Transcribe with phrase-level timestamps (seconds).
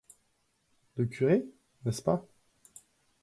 [0.95, 1.45] Le curé,
[1.85, 2.25] n'est-ce pas?